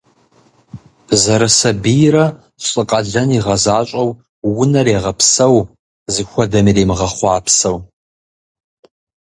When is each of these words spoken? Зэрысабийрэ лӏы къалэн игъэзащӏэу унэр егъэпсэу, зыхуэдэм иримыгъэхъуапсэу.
Зэрысабийрэ 1.21 2.25
лӏы 2.67 2.83
къалэн 2.89 3.29
игъэзащӏэу 3.37 4.09
унэр 4.59 4.87
егъэпсэу, 4.97 5.57
зыхуэдэм 6.13 6.65
иримыгъэхъуапсэу. 6.69 7.77